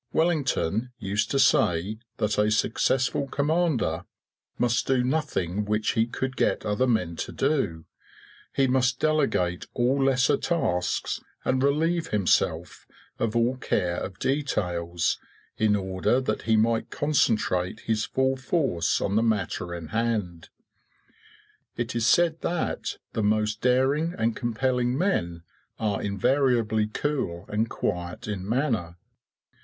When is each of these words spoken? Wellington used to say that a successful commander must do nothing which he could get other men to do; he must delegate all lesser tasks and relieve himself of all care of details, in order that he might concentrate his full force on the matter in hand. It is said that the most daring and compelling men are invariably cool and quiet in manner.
Wellington 0.11 0.91
used 0.97 1.29
to 1.29 1.37
say 1.37 1.99
that 2.17 2.39
a 2.39 2.49
successful 2.49 3.27
commander 3.27 4.05
must 4.57 4.87
do 4.87 5.03
nothing 5.03 5.63
which 5.63 5.91
he 5.91 6.07
could 6.07 6.35
get 6.35 6.65
other 6.65 6.87
men 6.87 7.15
to 7.17 7.31
do; 7.31 7.85
he 8.51 8.65
must 8.65 8.99
delegate 8.99 9.67
all 9.75 10.03
lesser 10.03 10.37
tasks 10.37 11.21
and 11.45 11.61
relieve 11.61 12.07
himself 12.07 12.87
of 13.19 13.35
all 13.35 13.57
care 13.57 13.97
of 13.97 14.17
details, 14.17 15.19
in 15.59 15.75
order 15.75 16.19
that 16.19 16.41
he 16.49 16.57
might 16.57 16.89
concentrate 16.89 17.81
his 17.81 18.03
full 18.05 18.35
force 18.35 19.01
on 19.01 19.15
the 19.15 19.21
matter 19.21 19.71
in 19.71 19.89
hand. 19.89 20.49
It 21.77 21.95
is 21.95 22.07
said 22.07 22.41
that 22.41 22.97
the 23.13 23.21
most 23.21 23.61
daring 23.61 24.15
and 24.17 24.35
compelling 24.35 24.97
men 24.97 25.43
are 25.79 26.01
invariably 26.01 26.87
cool 26.87 27.45
and 27.49 27.69
quiet 27.69 28.27
in 28.27 28.49
manner. 28.49 28.97